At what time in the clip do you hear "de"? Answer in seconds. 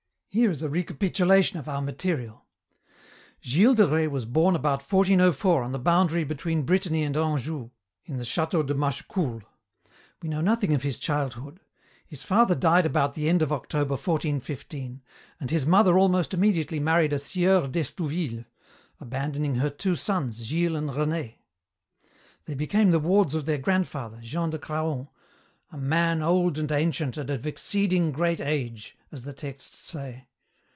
3.75-3.85, 8.65-8.73, 24.51-24.57